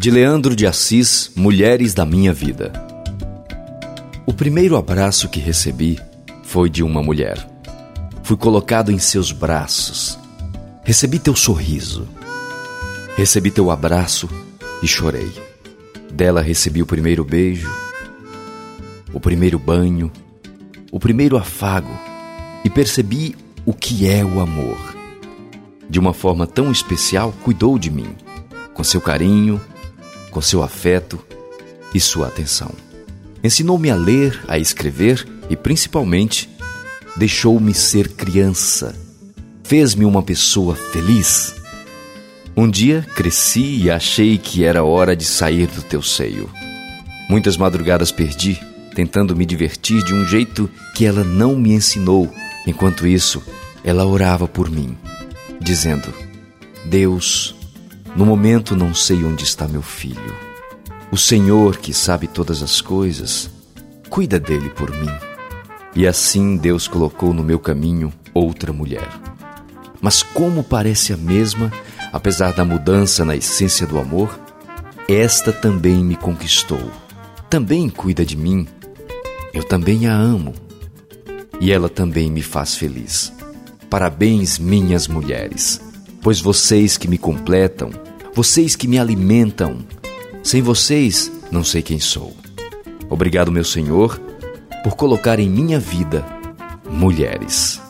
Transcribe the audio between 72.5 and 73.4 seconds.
da mudança na